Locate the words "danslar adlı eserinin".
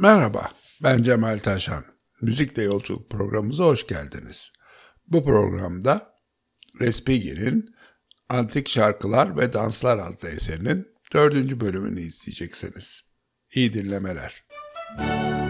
9.52-10.88